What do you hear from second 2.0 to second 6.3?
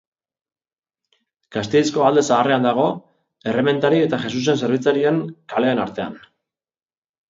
Alde Zaharrean dago, Errementari eta Jesusen Zerbitzarien kaleen artean.